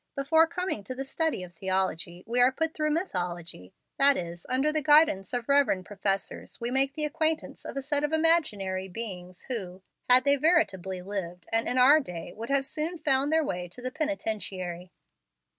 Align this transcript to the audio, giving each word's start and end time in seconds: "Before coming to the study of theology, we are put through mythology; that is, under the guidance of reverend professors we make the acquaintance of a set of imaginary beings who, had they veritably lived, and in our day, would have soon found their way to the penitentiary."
"Before 0.15 0.47
coming 0.47 0.83
to 0.85 0.95
the 0.95 1.05
study 1.05 1.43
of 1.43 1.53
theology, 1.53 2.23
we 2.25 2.41
are 2.41 2.51
put 2.51 2.73
through 2.73 2.89
mythology; 2.89 3.71
that 3.99 4.17
is, 4.17 4.47
under 4.49 4.73
the 4.73 4.81
guidance 4.81 5.31
of 5.31 5.47
reverend 5.47 5.85
professors 5.85 6.59
we 6.59 6.71
make 6.71 6.95
the 6.95 7.05
acquaintance 7.05 7.65
of 7.65 7.77
a 7.77 7.83
set 7.83 8.03
of 8.03 8.11
imaginary 8.11 8.87
beings 8.87 9.43
who, 9.43 9.83
had 10.09 10.23
they 10.23 10.37
veritably 10.37 11.03
lived, 11.03 11.45
and 11.51 11.67
in 11.67 11.77
our 11.77 11.99
day, 11.99 12.33
would 12.35 12.49
have 12.49 12.65
soon 12.65 12.97
found 12.97 13.31
their 13.31 13.43
way 13.43 13.67
to 13.67 13.79
the 13.79 13.91
penitentiary." 13.91 14.91